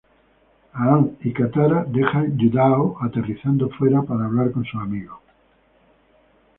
Aang 0.81 1.19
y 1.21 1.31
Katara 1.31 1.83
dejan 1.87 2.35
Yu 2.35 2.49
Dao, 2.49 2.97
aterrizando 3.03 3.69
fuera 3.69 4.01
para 4.01 4.25
hablar 4.25 4.51
con 4.51 4.65
sus 4.65 4.81
amigos. 4.81 5.19